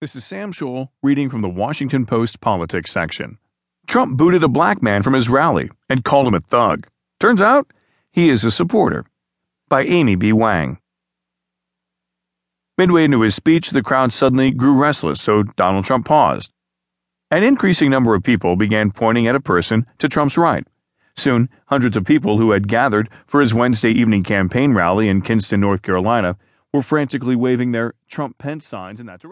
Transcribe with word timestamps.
This 0.00 0.16
is 0.16 0.24
Sam 0.24 0.50
Scholl 0.50 0.88
reading 1.02 1.28
from 1.28 1.42
the 1.42 1.48
Washington 1.50 2.06
Post 2.06 2.40
politics 2.40 2.90
section. 2.90 3.36
Trump 3.86 4.16
booted 4.16 4.42
a 4.42 4.48
black 4.48 4.82
man 4.82 5.02
from 5.02 5.12
his 5.12 5.28
rally 5.28 5.68
and 5.90 6.02
called 6.02 6.26
him 6.26 6.32
a 6.32 6.40
thug. 6.40 6.86
Turns 7.18 7.42
out 7.42 7.70
he 8.10 8.30
is 8.30 8.42
a 8.42 8.50
supporter. 8.50 9.04
By 9.68 9.82
Amy 9.82 10.14
B. 10.14 10.32
Wang. 10.32 10.78
Midway 12.78 13.04
into 13.04 13.20
his 13.20 13.34
speech, 13.34 13.72
the 13.72 13.82
crowd 13.82 14.14
suddenly 14.14 14.50
grew 14.50 14.72
restless, 14.72 15.20
so 15.20 15.42
Donald 15.42 15.84
Trump 15.84 16.06
paused. 16.06 16.50
An 17.30 17.42
increasing 17.42 17.90
number 17.90 18.14
of 18.14 18.22
people 18.22 18.56
began 18.56 18.92
pointing 18.92 19.26
at 19.26 19.34
a 19.34 19.40
person 19.40 19.84
to 19.98 20.08
Trump's 20.08 20.38
right. 20.38 20.66
Soon, 21.14 21.50
hundreds 21.66 21.98
of 21.98 22.06
people 22.06 22.38
who 22.38 22.52
had 22.52 22.68
gathered 22.68 23.10
for 23.26 23.42
his 23.42 23.52
Wednesday 23.52 23.90
evening 23.90 24.22
campaign 24.22 24.72
rally 24.72 25.10
in 25.10 25.20
Kinston, 25.20 25.60
North 25.60 25.82
Carolina, 25.82 26.38
were 26.72 26.80
frantically 26.80 27.36
waving 27.36 27.72
their 27.72 27.92
Trump 28.08 28.38
Pence 28.38 28.66
signs 28.66 28.98
in 28.98 29.04
that 29.04 29.20
direction. 29.20 29.28